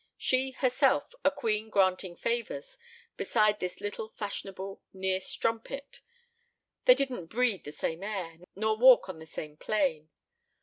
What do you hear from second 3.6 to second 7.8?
little fashionable near strumpet. They didn't breathe the